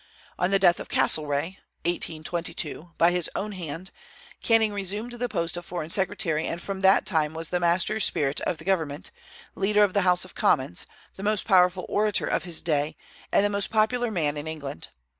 On 0.39 0.49
the 0.49 0.57
death 0.57 0.79
of 0.79 0.89
Castlereagh 0.89 1.57
(1822) 1.85 2.93
by 2.97 3.11
his 3.11 3.29
own 3.35 3.51
hand, 3.51 3.91
Canning 4.41 4.73
resumed 4.73 5.11
the 5.11 5.29
post 5.29 5.57
of 5.57 5.63
foreign 5.63 5.91
secretary, 5.91 6.47
and 6.47 6.59
from 6.59 6.79
that 6.79 7.05
time 7.05 7.35
was 7.35 7.49
the 7.49 7.59
master 7.59 7.99
spirit 7.99 8.41
of 8.41 8.57
the 8.57 8.63
government, 8.65 9.11
leader 9.53 9.83
of 9.83 9.93
the 9.93 10.01
House 10.01 10.25
of 10.25 10.33
Commons, 10.33 10.87
the 11.17 11.21
most 11.21 11.45
powerful 11.45 11.85
orator 11.87 12.25
of 12.25 12.45
his 12.45 12.63
day, 12.63 12.97
and 13.31 13.45
the 13.45 13.49
most 13.51 13.69
popular 13.69 14.09
man 14.09 14.37
in 14.37 14.47
England. 14.47 14.87